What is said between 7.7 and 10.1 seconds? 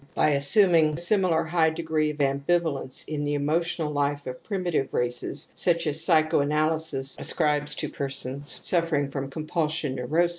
to persons suffering from compulsion